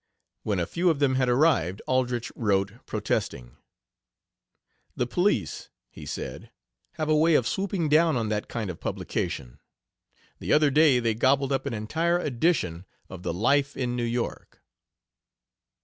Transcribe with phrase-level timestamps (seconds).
[0.41, 3.57] When a few of them had arrived Aldrich wrote, protesting.
[4.95, 6.49] "The police," he said,
[6.93, 9.59] "have a way of swooping down on that kind of publication.
[10.39, 14.63] The other day they gobbled up an entire edition of 'The Life in New York.'"